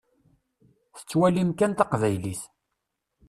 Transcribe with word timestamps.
Tettwalim 0.95 1.49
kan 1.59 1.71
taqbaylit. 1.77 2.41